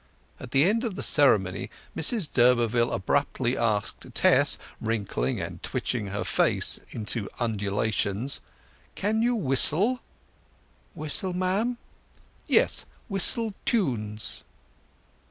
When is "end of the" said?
0.67-1.03